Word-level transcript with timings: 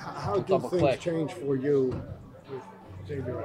How 0.00 0.38
do 0.38 0.58
things 0.58 0.80
click. 0.80 1.00
change 1.00 1.32
for 1.32 1.56
you 1.56 2.00
Xavier? 3.06 3.44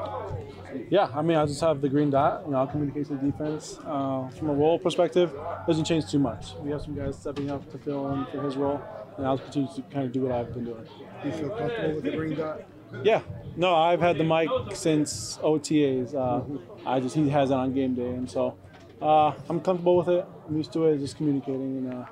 Yeah, 0.90 1.10
I 1.14 1.22
mean, 1.22 1.38
I 1.38 1.46
just 1.46 1.62
have 1.62 1.82
the 1.82 1.90
green 1.90 2.10
dot. 2.10 2.44
You 2.46 2.52
know, 2.52 2.60
I'll 2.60 2.68
communicate 2.68 3.08
to 3.08 3.16
the 3.16 3.32
defense. 3.32 3.80
Uh, 3.86 4.30
from 4.30 4.50
a 4.50 4.54
role 4.54 4.80
perspective, 4.80 5.34
doesn't 5.68 5.86
change 5.86 6.10
too 6.10 6.20
much. 6.20 6.54
We 6.62 6.72
have 6.72 6.82
some 6.82 6.96
guys 6.96 7.18
stepping 7.18 7.50
up 7.50 7.70
to 7.72 7.78
fill 7.78 8.12
in 8.14 8.26
for 8.28 8.42
his 8.42 8.56
role, 8.56 8.82
and 9.18 9.26
I'll 9.26 9.38
continue 9.38 9.70
to 9.76 9.82
kind 9.84 10.06
of 10.06 10.12
do 10.12 10.22
what 10.22 10.32
I've 10.32 10.54
been 10.54 10.66
doing. 10.66 10.86
Do 11.22 11.30
you 11.30 11.36
feel 11.36 11.50
comfortable 11.50 11.96
with 11.96 12.04
the 12.04 12.12
green 12.12 12.36
dot? 12.36 12.62
Yeah, 13.04 13.22
no, 13.58 13.76
I've 13.76 14.00
had 14.00 14.18
the 14.18 14.24
mic 14.24 14.50
since 14.74 15.38
OTAs. 15.40 16.14
Uh, 16.16 16.44
I 16.86 17.00
just 17.00 17.16
he 17.16 17.28
has 17.30 17.52
it 17.52 17.56
on 17.56 17.74
game 17.74 17.96
day, 17.96 18.10
and 18.10 18.30
so 18.30 18.56
uh, 19.02 19.34
I'm 19.50 19.60
comfortable 19.60 19.98
with 19.98 20.10
it. 20.10 20.26
I'm 20.48 20.56
used 20.56 20.72
to 20.74 20.86
it, 20.86 21.00
just 21.00 21.18
communicating, 21.18 21.78
and 21.78 21.94
uh, 21.94 22.06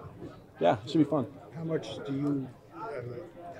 yeah, 0.60 0.78
it 0.84 0.90
should 0.90 0.98
be 0.98 1.04
fun. 1.04 1.28
How 1.56 1.64
much 1.64 2.04
do 2.06 2.14
you 2.14 2.48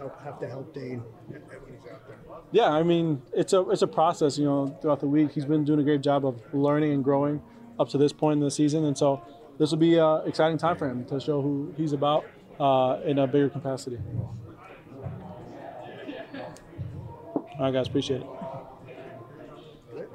help, 0.04 0.24
have 0.24 0.40
to 0.40 0.48
help 0.48 0.74
Dane 0.74 1.00
when 1.28 1.42
he's 1.76 1.92
out 1.92 2.08
there? 2.08 2.18
Yeah, 2.52 2.70
I 2.70 2.84
mean, 2.84 3.22
it's 3.34 3.54
a 3.54 3.70
it's 3.70 3.82
a 3.82 3.88
process. 3.88 4.38
You 4.38 4.46
know, 4.46 4.78
throughout 4.82 5.00
the 5.00 5.08
week, 5.08 5.32
he's 5.32 5.46
been 5.46 5.64
doing 5.64 5.80
a 5.80 5.84
great 5.84 6.02
job 6.02 6.26
of 6.26 6.42
learning 6.54 6.92
and 6.94 7.04
growing 7.04 7.42
up 7.80 7.90
to 7.90 7.98
this 7.98 8.14
point 8.14 8.38
in 8.38 8.44
the 8.44 8.52
season, 8.52 8.86
and 8.86 8.98
so 8.98 9.22
this 9.58 9.72
will 9.72 9.78
be 9.78 9.98
an 9.98 10.22
exciting 10.28 10.58
time 10.58 10.78
for 10.78 10.88
him 10.90 11.06
to 11.06 11.20
show 11.20 11.42
who 11.42 11.74
he's 11.78 11.94
about 11.94 12.26
uh, 12.60 13.00
in 13.06 13.18
a 13.20 13.28
bigger 13.28 13.50
capacity. 13.50 13.98
All 17.36 17.60
right, 17.60 17.74
guys, 17.74 17.88
appreciate 17.88 18.22
it. 18.22 18.28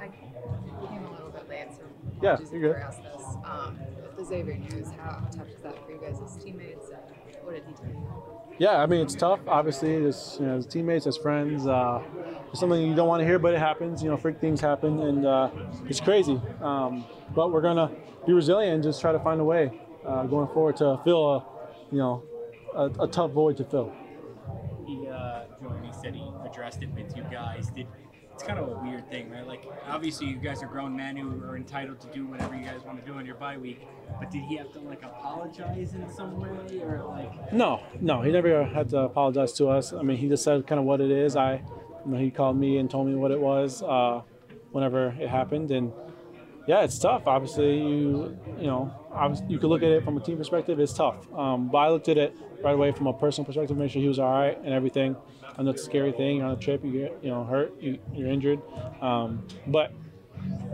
I 0.01 0.09
came 0.09 1.05
a 1.05 1.11
little 1.11 1.31
bit 1.31 1.49
late, 1.49 1.69
so 1.73 1.83
Yeah, 2.21 2.33
apologies 2.35 2.53
you're 2.53 2.75
good. 2.75 2.83
if 2.83 2.97
this. 3.03 3.27
Um, 3.45 3.79
the 4.17 4.25
Xavier 4.25 4.57
news, 4.57 4.89
how 4.99 5.21
tough 5.37 5.49
is 5.49 5.63
that 5.63 5.85
for 5.87 5.93
you 5.93 6.01
guys 6.03 6.21
as 6.25 6.37
teammates? 6.43 6.91
And 6.91 7.45
what 7.45 7.55
did 7.55 7.65
he 7.67 7.73
tell 7.75 7.87
you? 7.87 8.38
Yeah, 8.59 8.83
I 8.83 8.87
mean 8.87 9.01
it's 9.01 9.15
tough. 9.15 9.41
Obviously, 9.47 10.05
as 10.05 10.37
you 10.41 10.47
know, 10.47 10.57
as 10.57 10.67
teammates, 10.67 11.07
as 11.07 11.17
friends, 11.17 11.67
uh, 11.67 12.03
it's 12.51 12.59
something 12.59 12.81
you 12.81 12.95
don't 12.95 13.07
want 13.07 13.21
to 13.21 13.27
hear, 13.27 13.39
but 13.39 13.55
it 13.55 13.59
happens. 13.61 14.03
You 14.03 14.11
know, 14.11 14.17
freak 14.17 14.41
things 14.41 14.61
happen, 14.61 15.01
and 15.01 15.25
uh, 15.25 15.51
it's 15.89 16.01
crazy. 16.01 16.41
Um, 16.61 17.05
but 17.35 17.53
we're 17.53 17.61
gonna 17.63 17.91
be 18.27 18.33
resilient 18.33 18.75
and 18.75 18.83
just 18.83 19.01
try 19.01 19.13
to 19.13 19.21
find 19.21 19.41
a 19.41 19.45
way 19.45 19.71
uh, 20.05 20.25
going 20.25 20.49
forward 20.49 20.77
to 20.79 21.01
fill 21.05 21.35
a, 21.37 21.45
you 21.93 21.99
know, 21.99 22.25
a, 22.75 22.87
a 23.05 23.09
tough 23.09 23.31
void 23.31 23.57
to 23.59 23.65
fill. 23.65 23.93
he 24.87 25.09
uh. 25.09 25.45
He 25.83 25.93
said 25.93 26.15
he 26.15 26.25
addressed 26.45 26.83
it 26.83 26.91
with 26.95 27.17
you 27.17 27.25
guys. 27.31 27.71
Did 27.71 27.87
it's 28.39 28.47
kind 28.47 28.61
of 28.61 28.69
a 28.69 28.81
weird 28.85 29.11
thing, 29.11 29.29
right? 29.31 29.45
Like 29.45 29.69
obviously 29.89 30.29
you 30.29 30.37
guys 30.37 30.63
are 30.63 30.69
grown 30.69 30.97
men 30.97 31.17
who 31.17 31.43
are 31.43 31.57
entitled 31.57 32.01
to 32.03 32.07
do 32.09 32.25
whatever 32.25 32.55
you 32.55 32.65
guys 32.65 32.85
want 32.85 33.01
to 33.01 33.05
do 33.05 33.19
on 33.19 33.27
your 33.27 33.35
bye 33.35 33.59
week. 33.59 33.85
But 34.21 34.31
did 34.31 34.43
he 34.45 34.57
have 34.59 34.71
to 34.75 34.79
like 34.79 35.03
apologize 35.03 35.95
in 35.95 36.09
some 36.09 36.39
way 36.39 36.49
or 36.81 37.05
like? 37.09 37.53
No, 37.53 37.83
no, 38.01 38.23
he 38.23 38.31
never 38.31 38.63
had 38.63 38.91
to 38.91 38.99
apologize 38.99 39.55
to 39.55 39.67
us. 39.67 39.93
I 39.93 40.03
mean, 40.03 40.19
he 40.19 40.29
just 40.29 40.45
said 40.45 40.69
kind 40.69 40.79
of 40.79 40.85
what 40.85 41.01
it 41.01 41.11
is. 41.11 41.35
I, 41.35 41.55
you 41.55 42.13
know, 42.13 42.19
he 42.19 42.31
called 42.31 42.57
me 42.57 42.79
and 42.79 42.89
told 42.89 43.09
me 43.09 43.17
what 43.17 43.33
it 43.33 43.41
was 43.41 43.83
uh, 43.83 44.23
whenever 44.71 45.09
it 45.19 45.29
happened, 45.29 45.73
and 45.73 45.93
yeah, 46.69 46.83
it's 46.83 46.97
tough. 46.97 47.27
Obviously, 47.27 47.77
you 47.77 48.39
you 48.57 48.69
know, 48.69 48.95
you 49.49 49.59
could 49.59 49.69
look 49.69 49.83
at 49.83 49.91
it 49.91 50.05
from 50.05 50.17
a 50.17 50.21
team 50.21 50.39
perspective. 50.39 50.79
It's 50.79 50.93
tough, 50.93 51.27
um, 51.35 51.71
but 51.71 51.79
I 51.79 51.89
looked 51.89 52.09
at 52.09 52.19
it 52.19 52.37
right 52.63 52.75
away 52.75 52.93
from 52.93 53.07
a 53.07 53.13
personal 53.13 53.45
perspective, 53.47 53.77
make 53.77 53.91
sure 53.91 54.03
he 54.03 54.09
was 54.09 54.19
all 54.19 54.33
right 54.33 54.59
and 54.59 54.73
everything. 54.73 55.17
I 55.57 55.63
know 55.63 55.71
it's 55.71 55.83
a 55.83 55.85
scary 55.85 56.13
thing. 56.13 56.37
You're 56.37 56.47
on 56.47 56.53
a 56.53 56.57
trip, 56.57 56.85
you 56.85 56.93
get 56.93 57.19
you 57.23 57.31
know 57.31 57.45
hurt, 57.45 57.73
you, 57.81 57.99
you're 58.15 58.31
injured, 58.31 58.61
um, 59.01 59.47
but 59.67 59.93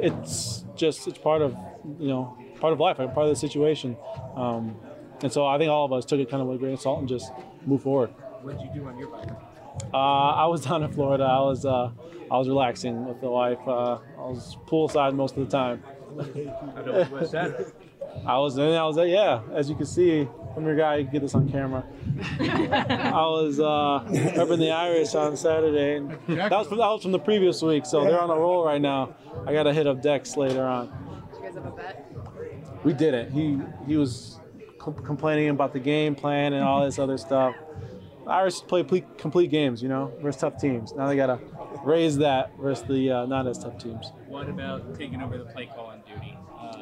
it's 0.00 0.64
just 0.76 1.06
it's 1.08 1.18
part 1.18 1.42
of 1.42 1.56
you 1.98 2.08
know 2.08 2.36
part 2.60 2.72
of 2.72 2.80
life, 2.80 2.96
part 2.96 3.16
of 3.16 3.28
the 3.28 3.36
situation. 3.36 3.96
Um, 4.36 4.76
and 5.22 5.32
so 5.32 5.46
I 5.46 5.58
think 5.58 5.70
all 5.70 5.84
of 5.84 5.92
us 5.92 6.04
took 6.04 6.20
it 6.20 6.30
kind 6.30 6.42
of 6.42 6.48
with 6.48 6.56
a 6.56 6.58
grain 6.58 6.74
of 6.74 6.80
salt 6.80 7.00
and 7.00 7.08
just 7.08 7.32
move 7.64 7.82
forward. 7.82 8.10
What 8.42 8.58
did 8.58 8.66
you 8.66 8.80
do 8.80 8.86
on 8.88 8.98
your 8.98 9.08
bike? 9.08 9.30
Uh, 9.92 9.96
I 9.96 10.46
was 10.46 10.64
down 10.66 10.82
in 10.82 10.92
Florida. 10.92 11.24
I 11.24 11.40
was 11.40 11.64
uh, 11.64 11.90
I 12.30 12.36
was 12.36 12.48
relaxing 12.48 13.06
with 13.06 13.20
the 13.20 13.30
wife. 13.30 13.58
Uh, 13.66 13.98
I 14.18 14.20
was 14.20 14.56
poolside 14.66 15.14
most 15.14 15.36
of 15.36 15.48
the 15.48 15.50
time. 15.50 15.82
What's 18.14 18.24
that? 18.24 18.30
I 18.30 18.38
was 18.38 18.58
in. 18.58 18.72
I 18.74 18.84
was 18.86 18.96
like, 18.96 19.10
yeah. 19.10 19.40
As 19.52 19.68
you 19.68 19.76
can 19.76 19.86
see 19.86 20.28
from 20.54 20.64
your 20.66 20.76
guy, 20.76 20.96
you 20.96 21.04
can 21.04 21.12
get 21.12 21.22
this 21.22 21.34
on 21.34 21.50
camera. 21.50 21.84
I 22.40 23.12
was 23.26 23.58
uh, 23.60 24.04
repping 24.08 24.58
the 24.58 24.70
Irish 24.70 25.14
on 25.14 25.36
Saturday. 25.36 25.96
And 25.96 26.10
that 26.38 26.50
was 26.50 26.68
from 26.68 26.78
that 26.78 26.86
was 26.86 27.02
from 27.02 27.12
the 27.12 27.18
previous 27.18 27.60
week, 27.62 27.86
so 27.86 28.04
they're 28.04 28.20
on 28.20 28.30
a 28.30 28.34
roll 28.36 28.64
right 28.64 28.80
now. 28.80 29.14
I 29.46 29.52
got 29.52 29.64
to 29.64 29.72
hit 29.72 29.86
up 29.86 30.00
Dex 30.02 30.36
later 30.36 30.64
on. 30.64 30.86
Did 31.32 31.38
you 31.40 31.44
guys 31.46 31.54
have 31.54 31.66
a 31.66 31.70
bet? 31.70 32.10
We 32.84 32.92
did 32.92 33.14
it. 33.14 33.30
He 33.32 33.58
he 33.86 33.96
was 33.96 34.38
co- 34.78 34.92
complaining 34.92 35.48
about 35.48 35.72
the 35.72 35.80
game 35.80 36.14
plan 36.14 36.52
and 36.52 36.62
all 36.62 36.84
this 36.84 36.98
other 36.98 37.18
stuff. 37.18 37.56
The 38.24 38.30
Irish 38.30 38.60
play 38.62 38.82
ple- 38.82 39.02
complete 39.18 39.50
games, 39.50 39.82
you 39.82 39.88
know, 39.88 40.12
versus 40.22 40.40
tough 40.40 40.58
teams. 40.60 40.92
Now 40.94 41.08
they 41.08 41.16
gotta 41.16 41.40
raise 41.82 42.16
that 42.18 42.52
versus 42.60 42.84
the 42.86 43.10
uh, 43.10 43.26
not 43.26 43.46
as 43.46 43.58
tough 43.58 43.78
teams. 43.78 44.12
What 44.28 44.48
about 44.48 44.94
taking 44.98 45.20
over 45.22 45.36
the 45.38 45.44
play 45.44 45.66
call 45.66 45.86
on 45.86 45.98
duty? 45.98 46.03
Uh, 46.03 46.03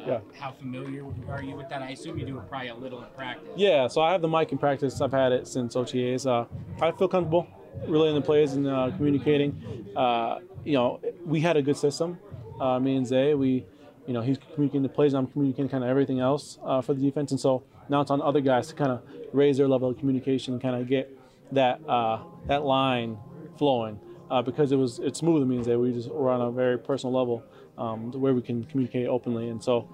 Yeah. 0.05 0.19
How 0.37 0.51
familiar 0.51 1.05
are 1.29 1.41
you 1.41 1.55
with 1.55 1.69
that? 1.69 1.81
I 1.81 1.91
assume 1.91 2.17
you 2.19 2.25
do 2.25 2.37
it 2.37 2.49
probably 2.49 2.69
a 2.69 2.75
little 2.75 3.01
in 3.01 3.09
practice. 3.15 3.49
Yeah, 3.55 3.87
so 3.87 4.01
I 4.01 4.11
have 4.11 4.21
the 4.21 4.27
mic 4.27 4.51
in 4.51 4.57
practice. 4.57 4.99
I've 5.01 5.11
had 5.11 5.31
it 5.31 5.47
since 5.47 5.75
OTAs. 5.75 6.25
Uh, 6.25 6.45
I 6.81 6.91
feel 6.91 7.07
comfortable 7.07 7.47
relaying 7.87 8.15
the 8.15 8.21
plays 8.21 8.53
and 8.53 8.67
uh, 8.67 8.91
communicating. 8.95 9.87
Uh, 9.95 10.39
you 10.63 10.73
know, 10.73 10.99
we 11.25 11.39
had 11.39 11.57
a 11.57 11.61
good 11.61 11.77
system. 11.77 12.17
Uh, 12.59 12.79
me 12.79 12.95
and 12.95 13.07
Zay, 13.07 13.33
we, 13.33 13.65
you 14.05 14.13
know, 14.13 14.21
he's 14.21 14.37
communicating 14.53 14.83
the 14.83 14.89
plays. 14.89 15.13
I'm 15.13 15.27
communicating 15.27 15.69
kind 15.69 15.83
of 15.83 15.89
everything 15.89 16.19
else 16.19 16.59
uh, 16.63 16.81
for 16.81 16.93
the 16.93 17.01
defense, 17.01 17.31
and 17.31 17.39
so 17.39 17.63
now 17.89 18.01
it's 18.01 18.11
on 18.11 18.21
other 18.21 18.41
guys 18.41 18.67
to 18.67 18.75
kind 18.75 18.91
of 18.91 19.01
raise 19.31 19.57
their 19.57 19.67
level 19.67 19.89
of 19.89 19.97
communication, 19.97 20.53
and 20.53 20.61
kind 20.61 20.75
of 20.75 20.87
get 20.87 21.17
that 21.51 21.81
uh, 21.87 22.19
that 22.47 22.63
line 22.63 23.17
flowing. 23.57 23.99
Uh, 24.31 24.41
because 24.41 24.71
it 24.71 24.77
was 24.77 24.99
it's 24.99 25.19
smooth. 25.19 25.43
It 25.43 25.45
means 25.45 25.67
that 25.67 25.77
we 25.77 25.91
just 25.91 26.09
we're 26.09 26.31
on 26.31 26.41
a 26.41 26.51
very 26.51 26.77
personal 26.77 27.13
level 27.13 27.43
um, 27.77 28.11
where 28.11 28.33
we 28.33 28.41
can 28.41 28.63
communicate 28.65 29.07
openly, 29.07 29.49
and 29.49 29.63
so 29.63 29.89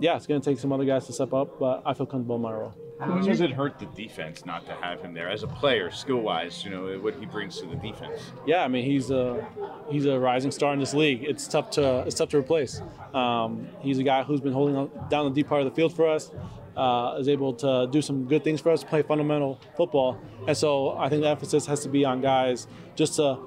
yeah, 0.00 0.16
it's 0.16 0.26
going 0.26 0.40
to 0.40 0.50
take 0.50 0.58
some 0.58 0.72
other 0.72 0.84
guys 0.84 1.06
to 1.06 1.12
step 1.12 1.32
up, 1.32 1.58
but 1.58 1.82
I 1.84 1.94
feel 1.94 2.06
comfortable 2.06 2.36
in 2.36 2.42
my 2.42 2.52
role. 2.52 2.74
How 3.00 3.06
much 3.06 3.26
does 3.26 3.40
it 3.40 3.52
hurt 3.52 3.78
the 3.78 3.86
defense 3.86 4.44
not 4.44 4.66
to 4.66 4.72
have 4.72 5.00
him 5.00 5.14
there 5.14 5.28
as 5.28 5.44
a 5.44 5.46
player, 5.46 5.88
skill 5.90 6.18
wise? 6.18 6.64
You 6.64 6.70
know 6.70 6.98
what 6.98 7.14
he 7.14 7.26
brings 7.26 7.60
to 7.60 7.66
the 7.66 7.76
defense. 7.76 8.32
Yeah, 8.44 8.64
I 8.64 8.68
mean 8.68 8.84
he's 8.84 9.10
a 9.10 9.46
he's 9.88 10.04
a 10.04 10.18
rising 10.18 10.50
star 10.50 10.72
in 10.72 10.80
this 10.80 10.94
league. 10.94 11.22
It's 11.22 11.46
tough 11.46 11.70
to 11.72 12.00
it's 12.00 12.16
tough 12.16 12.30
to 12.30 12.38
replace. 12.38 12.82
Um, 13.14 13.68
he's 13.80 13.98
a 13.98 14.02
guy 14.02 14.24
who's 14.24 14.40
been 14.40 14.52
holding 14.52 14.90
down 15.08 15.26
the 15.26 15.30
deep 15.30 15.48
part 15.48 15.62
of 15.62 15.70
the 15.70 15.74
field 15.74 15.94
for 15.94 16.08
us. 16.08 16.32
Uh, 16.76 17.16
is 17.18 17.28
able 17.28 17.52
to 17.52 17.88
do 17.90 18.00
some 18.00 18.24
good 18.26 18.44
things 18.44 18.60
for 18.60 18.70
us, 18.70 18.84
play 18.84 19.02
fundamental 19.02 19.60
football, 19.76 20.16
and 20.46 20.56
so 20.56 20.96
I 20.96 21.08
think 21.08 21.22
the 21.22 21.28
emphasis 21.28 21.66
has 21.66 21.80
to 21.80 21.88
be 21.88 22.04
on 22.04 22.20
guys 22.20 22.68
just 22.94 23.16
to 23.16 23.38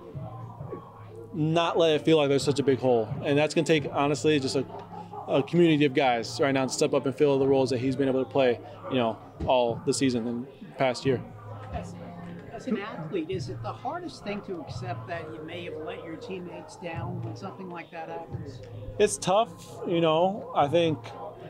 not 1.34 1.78
let 1.78 1.94
it 1.94 2.04
feel 2.04 2.18
like 2.18 2.30
there's 2.30 2.44
such 2.44 2.60
a 2.60 2.64
big 2.64 2.80
hole, 2.80 3.10
and 3.24 3.38
that's 3.38 3.54
going 3.54 3.66
to 3.66 3.80
take 3.80 3.92
honestly 3.94 4.40
just 4.40 4.56
a, 4.56 4.66
a 5.28 5.42
community 5.44 5.86
of 5.86 5.94
guys 5.94 6.40
right 6.42 6.52
now 6.52 6.66
to 6.66 6.74
step 6.74 6.94
up 6.94 7.06
and 7.06 7.16
fill 7.16 7.40
the 7.40 7.48
roles 7.48 7.70
that 7.70 7.80
he's 7.80 7.96
been 7.96 8.08
able 8.10 8.24
to 8.24 8.30
play, 8.30 8.60
you 8.90 8.98
know, 8.98 9.18
all 9.46 9.82
the 9.86 9.94
season 9.94 10.28
and 10.28 10.48
past 10.78 11.06
year. 11.06 11.22
As, 11.74 11.96
as 12.52 12.68
an 12.68 12.80
athlete, 12.80 13.30
is 13.30 13.50
it 13.50 13.62
the 13.64 13.72
hardest 13.72 14.24
thing 14.24 14.42
to 14.42 14.60
accept 14.62 15.08
that 15.08 15.24
you 15.34 15.42
may 15.44 15.66
have 15.66 15.78
let 15.86 16.04
your 16.04 16.18
teammates 16.18 16.76
down 16.78 17.22
when 17.22 17.36
something 17.36 17.70
like 17.70 17.90
that 17.92 18.10
happens? 18.10 18.62
it's 19.00 19.18
tough, 19.18 19.50
you 19.88 20.02
know. 20.02 20.52
I 20.56 20.68
think 20.68 20.98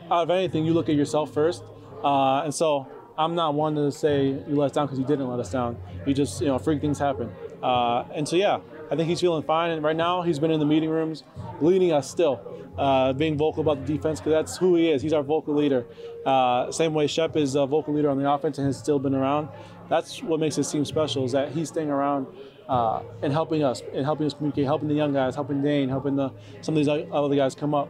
out 0.10 0.24
of 0.24 0.30
anything, 0.30 0.66
you 0.66 0.74
look 0.74 0.90
at 0.90 0.96
yourself 0.96 1.34
first, 1.34 1.64
uh, 2.04 2.42
and 2.44 2.54
so 2.54 2.88
I'm 3.18 3.36
not 3.36 3.56
one 3.56 3.76
to 3.76 3.92
say 3.92 4.28
you 4.28 4.56
let 4.56 4.68
us 4.68 4.72
down 4.74 4.86
because 4.86 5.00
you 5.00 5.06
didn't 5.06 5.28
let 5.28 5.40
us 5.40 5.52
down. 5.52 5.78
You 6.06 6.14
just, 6.14 6.40
you 6.42 6.48
know, 6.48 6.60
freak 6.60 6.82
things 6.82 7.00
happen, 7.00 7.32
uh, 7.64 8.04
and 8.14 8.28
so 8.28 8.36
yeah, 8.36 8.60
I 8.92 8.96
think 8.96 9.08
he's 9.10 9.22
feeling 9.22 9.42
fine. 9.44 9.72
And 9.72 9.82
right 9.84 9.96
now, 9.96 10.22
he's 10.22 10.38
been 10.38 10.52
in 10.52 10.60
the 10.60 10.66
meeting 10.66 10.90
rooms, 10.90 11.24
leading 11.62 11.94
us 11.94 12.10
still, 12.12 12.42
uh, 12.78 13.14
being 13.14 13.38
vocal 13.38 13.62
about 13.62 13.86
the 13.86 13.94
defense 13.96 14.20
because 14.20 14.34
that's 14.34 14.58
who 14.58 14.76
he 14.76 14.92
is. 14.92 15.02
He's 15.02 15.14
our 15.14 15.24
vocal 15.24 15.56
leader. 15.56 15.86
Uh, 16.26 16.72
same 16.72 16.94
way 16.94 17.08
Shep 17.08 17.36
is 17.38 17.56
a 17.56 17.66
vocal 17.66 17.94
leader 17.94 18.10
on 18.10 18.22
the 18.22 18.30
offense 18.30 18.58
and 18.58 18.68
has 18.68 18.78
still 18.78 19.00
been 19.00 19.16
around. 19.16 19.48
That's 19.90 20.22
what 20.22 20.40
makes 20.40 20.56
this 20.58 20.70
team 20.72 20.84
special 20.86 21.24
is 21.26 21.32
that 21.32 21.52
he's 21.52 21.70
staying 21.70 21.90
around 21.90 22.28
uh, 22.68 23.02
and 23.22 23.32
helping 23.34 23.64
us 23.64 23.82
and 23.94 24.06
helping 24.06 24.26
us 24.26 24.34
communicate, 24.34 24.66
helping 24.66 24.88
the 24.90 24.94
young 24.96 25.14
guys, 25.14 25.36
helping 25.36 25.62
Dane, 25.62 25.90
helping 25.90 26.16
the 26.16 26.32
some 26.62 26.76
of 26.78 26.86
these 26.86 26.88
other 27.12 27.36
guys 27.36 27.56
come 27.56 27.74
up. 27.74 27.90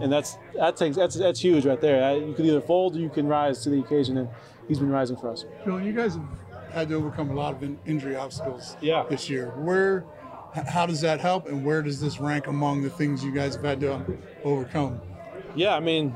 And 0.00 0.12
that's 0.12 0.38
that 0.54 0.76
takes 0.76 0.96
that's 0.96 1.14
that's 1.16 1.40
huge 1.40 1.64
right 1.66 1.80
there. 1.80 2.02
Uh, 2.04 2.14
You 2.14 2.34
can 2.34 2.44
either 2.46 2.60
fold 2.60 2.96
or 2.96 2.98
you 3.00 3.08
can 3.10 3.26
rise 3.28 3.62
to 3.64 3.70
the 3.70 3.80
occasion, 3.80 4.16
and 4.18 4.28
he's 4.68 4.78
been 4.78 4.90
rising 4.90 5.16
for 5.16 5.30
us. 5.30 5.44
Bill, 5.64 5.80
you 5.80 5.92
guys 5.92 6.14
have 6.14 6.24
had 6.72 6.88
to 6.88 6.94
overcome 6.94 7.30
a 7.30 7.34
lot 7.34 7.54
of 7.62 7.76
injury 7.86 8.16
obstacles 8.16 8.76
Yeah. 8.80 9.04
this 9.08 9.28
year. 9.30 9.52
Where 9.56 10.04
how 10.54 10.86
does 10.86 11.00
that 11.00 11.20
help, 11.20 11.48
and 11.48 11.64
where 11.64 11.82
does 11.82 12.00
this 12.00 12.20
rank 12.20 12.46
among 12.46 12.82
the 12.82 12.90
things 12.90 13.24
you 13.24 13.32
guys 13.32 13.56
have 13.56 13.64
had 13.64 13.80
to 13.80 14.04
overcome? 14.44 15.00
Yeah, 15.54 15.74
I 15.74 15.80
mean, 15.80 16.14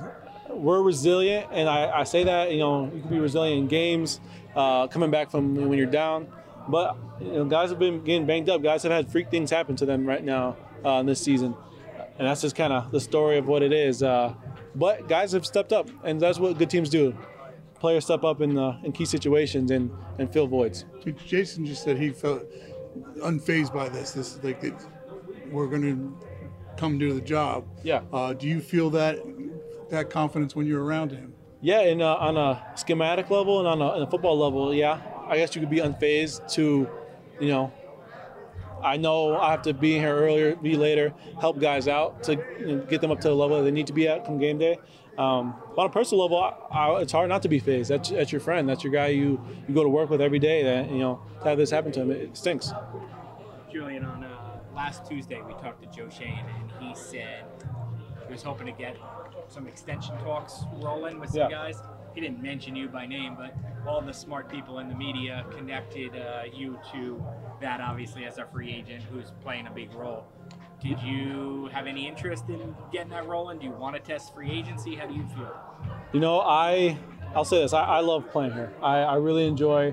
we're 0.49 0.83
resilient, 0.83 1.49
and 1.53 1.69
I, 1.69 2.01
I 2.01 2.05
say 2.05 2.25
that 2.25 2.53
you 2.53 2.59
know 2.59 2.91
you 2.95 3.01
can 3.01 3.11
be 3.11 3.19
resilient 3.19 3.63
in 3.63 3.69
games, 3.69 4.21
uh, 4.55 4.87
coming 4.87 5.11
back 5.11 5.31
from 5.31 5.55
when 5.55 5.79
you're 5.79 5.87
down. 5.87 6.29
But 6.69 6.97
you 7.21 7.33
know, 7.33 7.45
guys 7.47 7.71
have 7.71 7.79
been 7.79 8.05
getting 8.05 8.27
banged 8.27 8.49
up. 8.49 8.63
Guys 8.63 8.83
have 8.83 8.93
had 8.93 9.11
freak 9.11 9.31
things 9.31 9.51
happen 9.51 9.75
to 9.77 9.87
them 9.87 10.07
right 10.07 10.23
now 10.23 10.57
uh, 10.85 11.01
in 11.01 11.07
this 11.07 11.21
season, 11.21 11.55
and 12.19 12.29
that's 12.29 12.41
just 12.43 12.55
kind 12.55 12.73
of 12.73 12.91
the 12.91 13.01
story 13.01 13.39
of 13.39 13.49
what 13.49 13.63
it 13.63 13.73
is. 13.73 14.03
Uh, 14.03 14.35
but 14.75 15.09
guys 15.09 15.33
have 15.33 15.47
stepped 15.47 15.73
up, 15.73 15.89
and 16.05 16.21
that's 16.21 16.39
what 16.39 16.59
good 16.59 16.71
teams 16.71 16.91
do. 16.91 17.17
Players 17.81 18.05
step 18.05 18.25
up 18.25 18.41
in 18.41 18.59
uh, 18.59 18.79
in 18.85 18.93
key 18.93 19.05
situations 19.05 19.71
and 19.71 19.91
and 20.19 20.33
fill 20.33 20.47
voids. 20.47 20.85
Jason 21.27 21.65
just 21.65 21.83
said 21.83 21.97
he 21.97 22.11
felt 22.11 22.43
unfazed 23.19 23.73
by 23.73 23.89
this. 23.89 24.13
This 24.13 24.37
is 24.37 24.45
like 24.45 24.63
we're 25.51 25.67
going 25.67 25.83
to 25.83 26.19
come 26.77 26.99
do 26.99 27.13
the 27.13 27.21
job. 27.21 27.67
Yeah. 27.83 28.03
Uh, 28.13 28.33
do 28.33 28.47
you 28.49 28.61
feel 28.61 28.91
that 28.91 29.19
that 29.91 30.11
confidence 30.11 30.55
when 30.55 30.67
you're 30.67 30.83
around 30.83 31.13
him? 31.13 31.35
Yeah, 31.61 31.81
and 31.81 32.01
uh, 32.01 32.15
on 32.17 32.37
a 32.37 32.65
schematic 32.77 33.31
level 33.31 33.59
and 33.59 33.67
on 33.67 33.83
a, 33.83 33.95
on 33.97 34.03
a, 34.03 34.11
football 34.11 34.39
level, 34.39 34.73
yeah, 34.73 35.01
I 35.27 35.37
guess 35.37 35.57
you 35.57 35.61
could 35.61 35.71
be 35.71 35.79
unfazed 35.79 36.53
to, 36.53 36.89
you 37.41 37.49
know, 37.49 37.73
I 38.83 38.97
know 38.97 39.37
I 39.37 39.51
have 39.51 39.63
to 39.63 39.75
be 39.75 39.95
here 39.95 40.17
earlier, 40.17 40.55
be 40.55 40.77
later, 40.77 41.13
help 41.41 41.59
guys 41.59 41.89
out 41.89 42.23
to 42.25 42.33
you 42.61 42.77
know, 42.77 42.79
get 42.85 43.01
them 43.01 43.11
up 43.11 43.21
to 43.23 43.29
the 43.29 43.35
level 43.35 43.63
they 43.65 43.73
need 43.73 43.89
to 43.89 43.93
be 43.93 44.07
at 44.07 44.25
come 44.25 44.39
game 44.39 44.59
day. 44.59 44.79
Um, 45.19 45.57
on 45.77 45.87
a 45.87 45.89
personal 45.91 46.23
level, 46.23 46.39
I, 46.39 46.55
I, 46.71 47.01
it's 47.01 47.11
hard 47.11 47.29
not 47.29 47.43
to 47.43 47.49
be 47.49 47.59
fazed. 47.59 47.91
That's, 47.91 48.11
that's 48.11 48.31
your 48.31 48.41
friend. 48.41 48.69
That's 48.69 48.85
your 48.85 48.93
guy 48.93 49.09
you, 49.09 49.45
you 49.67 49.75
go 49.75 49.83
to 49.83 49.89
work 49.89 50.11
with 50.11 50.21
every 50.21 50.39
day. 50.39 50.63
That 50.63 50.91
you 50.91 50.99
know 50.99 51.21
to 51.43 51.49
have 51.49 51.59
this 51.59 51.71
happen 51.71 51.91
to 51.93 52.03
him, 52.03 52.11
it, 52.13 52.21
it 52.21 52.37
stinks. 52.37 52.73
Julian, 53.71 54.05
on 54.05 54.23
uh, 54.23 54.61
last 54.75 55.07
Tuesday 55.07 55.43
we 55.43 55.53
talked 55.55 55.83
to 55.83 55.89
Joe 55.91 56.09
Schoen, 56.09 56.29
and 56.29 56.73
he 56.81 56.95
said 56.95 57.45
he 58.27 58.33
was 58.33 58.45
hoping 58.45 58.67
to 58.67 58.73
get 58.73 58.97
some 59.49 59.67
extension 59.67 60.17
talks 60.19 60.63
rolling 60.75 61.19
with 61.19 61.31
some 61.31 61.51
yeah. 61.51 61.51
guys. 61.51 61.83
He 62.15 62.21
didn't 62.21 62.41
mention 62.41 62.77
you 62.77 62.89
by 62.89 63.07
name, 63.07 63.37
but 63.37 63.55
all 63.87 64.01
the 64.01 64.13
smart 64.13 64.49
people 64.49 64.79
in 64.79 64.89
the 64.89 64.95
media 64.95 65.45
connected 65.57 66.15
uh, 66.17 66.43
you 66.53 66.79
to 66.93 67.25
that, 67.61 67.81
obviously, 67.81 68.25
as 68.25 68.39
a 68.39 68.47
free 68.47 68.73
agent 68.73 69.03
who's 69.11 69.33
playing 69.43 69.67
a 69.67 69.71
big 69.71 69.93
role. 69.95 70.27
Did 70.81 71.01
you 71.03 71.69
have 71.73 71.87
any 71.89 72.07
interest 72.07 72.45
in 72.49 72.75
getting 72.93 73.11
that 73.11 73.27
rolling? 73.27 73.59
Do 73.59 73.67
you 73.67 73.73
want 73.73 73.97
to 73.97 74.01
test 74.01 74.33
free 74.33 74.51
agency? 74.51 74.95
How 74.95 75.07
do 75.07 75.15
you 75.15 75.27
feel? 75.35 75.57
You 76.13 76.21
know, 76.21 76.41
I 76.41 76.97
I'll 77.35 77.45
say 77.45 77.61
this. 77.63 77.73
I, 77.73 77.83
I 77.83 78.01
love 78.01 78.31
playing 78.31 78.53
here. 78.53 78.73
I, 78.81 78.99
I, 78.99 79.17
really 79.17 79.47
enjoy 79.47 79.93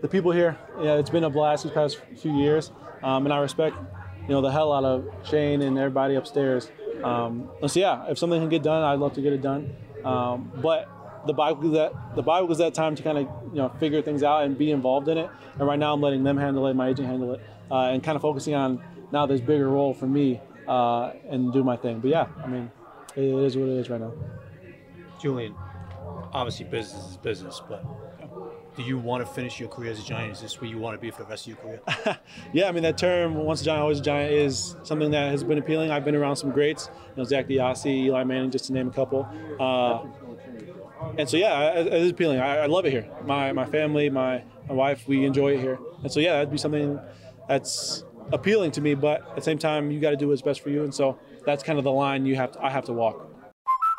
the 0.00 0.08
people 0.08 0.30
here. 0.30 0.56
Yeah, 0.80 0.94
it's 0.94 1.10
been 1.10 1.24
a 1.24 1.30
blast 1.30 1.64
these 1.64 1.72
past 1.72 2.00
few 2.16 2.36
years, 2.36 2.70
um, 3.02 3.26
and 3.26 3.32
I 3.32 3.38
respect 3.38 3.76
you 4.22 4.28
know 4.28 4.40
the 4.40 4.50
hell 4.50 4.72
out 4.72 4.84
of 4.84 5.04
Schoen 5.24 5.62
and 5.62 5.76
everybody 5.76 6.14
upstairs. 6.14 6.70
Um, 7.02 7.50
so 7.66 7.80
yeah, 7.80 8.08
if 8.08 8.18
something 8.18 8.40
can 8.40 8.48
get 8.48 8.62
done, 8.62 8.82
I'd 8.82 9.00
love 9.00 9.14
to 9.14 9.20
get 9.20 9.32
it 9.32 9.42
done. 9.42 9.74
Um, 10.04 10.52
but 10.62 10.88
the 11.26 11.32
Bible 11.32 11.62
was 11.62 11.72
that 11.72 12.14
the 12.14 12.22
Bible 12.22 12.46
was 12.46 12.58
that 12.58 12.74
time 12.74 12.94
to 12.94 13.02
kind 13.02 13.18
of 13.18 13.28
you 13.50 13.56
know 13.56 13.70
figure 13.80 14.02
things 14.02 14.22
out 14.22 14.44
and 14.44 14.56
be 14.56 14.70
involved 14.70 15.08
in 15.08 15.18
it. 15.18 15.30
And 15.58 15.66
right 15.66 15.78
now, 15.78 15.92
I'm 15.92 16.00
letting 16.00 16.22
them 16.22 16.36
handle 16.36 16.66
it, 16.68 16.74
my 16.74 16.90
agent 16.90 17.08
handle 17.08 17.32
it, 17.32 17.40
uh, 17.70 17.90
and 17.90 18.02
kind 18.02 18.14
of 18.14 18.22
focusing 18.22 18.54
on 18.54 18.82
now 19.12 19.26
this 19.26 19.40
bigger 19.40 19.68
role 19.68 19.94
for 19.94 20.06
me 20.06 20.40
uh, 20.66 21.12
and 21.28 21.52
do 21.52 21.62
my 21.62 21.76
thing. 21.76 22.00
But 22.00 22.10
yeah, 22.10 22.26
I 22.42 22.46
mean, 22.46 22.70
it 23.14 23.24
is 23.24 23.56
what 23.56 23.68
it 23.68 23.78
is 23.78 23.90
right 23.90 24.00
now. 24.00 24.12
Julian, 25.20 25.54
obviously 26.32 26.66
business 26.66 27.10
is 27.10 27.16
business, 27.16 27.62
but 27.68 27.84
do 28.76 28.82
you 28.82 28.98
want 28.98 29.26
to 29.26 29.32
finish 29.32 29.58
your 29.58 29.70
career 29.70 29.90
as 29.90 29.98
a 29.98 30.02
Giant? 30.02 30.32
Is 30.32 30.42
this 30.42 30.60
where 30.60 30.68
you 30.68 30.78
want 30.78 30.96
to 30.96 31.00
be 31.00 31.10
for 31.10 31.22
the 31.22 31.28
rest 31.28 31.46
of 31.46 31.54
your 31.54 31.56
career? 31.56 32.18
yeah, 32.52 32.68
I 32.68 32.72
mean 32.72 32.82
that 32.82 32.98
term 32.98 33.34
"once 33.34 33.62
a 33.62 33.64
Giant, 33.64 33.82
always 33.82 34.00
a 34.00 34.02
Giant" 34.02 34.32
is 34.32 34.76
something 34.82 35.10
that 35.12 35.30
has 35.30 35.42
been 35.42 35.58
appealing. 35.58 35.90
I've 35.90 36.04
been 36.04 36.14
around 36.14 36.36
some 36.36 36.50
greats, 36.50 36.90
you 37.10 37.22
know, 37.22 37.24
Zach 37.24 37.48
DeOssie, 37.48 38.04
Eli 38.04 38.24
Manning, 38.24 38.50
just 38.50 38.66
to 38.66 38.72
name 38.74 38.88
a 38.88 38.92
couple. 38.92 39.26
Uh, 39.58 40.04
and 41.18 41.28
so 41.28 41.36
yeah, 41.36 41.78
it 41.78 41.92
is 41.92 42.10
appealing. 42.10 42.40
I, 42.40 42.58
I, 42.58 42.66
love 42.66 42.84
it 42.84 42.90
here. 42.90 43.08
My 43.24 43.52
my 43.52 43.64
family, 43.64 44.10
my 44.10 44.42
my 44.68 44.74
wife, 44.74 45.08
we 45.08 45.24
enjoy 45.24 45.54
it 45.54 45.60
here. 45.60 45.78
And 46.02 46.12
so 46.12 46.20
yeah, 46.20 46.34
that'd 46.34 46.50
be 46.50 46.58
something 46.58 47.00
that's 47.48 48.04
appealing 48.32 48.70
to 48.72 48.80
me. 48.80 48.94
But 48.94 49.28
at 49.28 49.36
the 49.36 49.42
same 49.42 49.58
time, 49.58 49.90
you 49.90 50.00
got 50.00 50.10
to 50.10 50.16
do 50.16 50.28
what's 50.28 50.42
best 50.42 50.60
for 50.60 50.70
you. 50.70 50.84
And 50.84 50.94
so 50.94 51.18
that's 51.44 51.62
kind 51.62 51.78
of 51.78 51.84
the 51.84 51.92
line 51.92 52.26
you 52.26 52.36
have 52.36 52.52
to, 52.52 52.64
I 52.64 52.70
have 52.70 52.84
to 52.86 52.92
walk. 52.92 53.32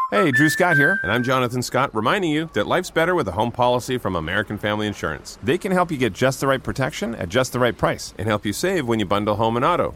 Hey, 0.09 0.31
Drew 0.31 0.47
Scott 0.47 0.77
here, 0.77 1.01
and 1.03 1.12
I'm 1.12 1.21
Jonathan 1.21 1.62
Scott, 1.62 1.94
reminding 1.94 2.31
you 2.31 2.50
that 2.53 2.65
life's 2.65 2.89
better 2.89 3.13
with 3.13 3.27
a 3.27 3.33
home 3.33 3.51
policy 3.51 3.97
from 3.97 4.15
American 4.15 4.57
Family 4.57 4.88
Insurance. 4.88 5.38
They 5.44 5.57
can 5.57 5.74
help 5.74 5.91
you 5.91 5.97
get 5.97 6.13
just 6.13 6.39
the 6.39 6.47
right 6.47 6.63
protection 6.63 7.13
at 7.15 7.27
just 7.27 7.51
the 7.51 7.59
right 7.59 7.77
price 7.77 8.13
and 8.18 8.25
help 8.25 8.45
you 8.45 8.53
save 8.53 8.88
when 8.88 9.00
you 9.00 9.06
bundle 9.06 9.35
home 9.35 9.57
and 9.57 9.65
auto. 9.65 9.95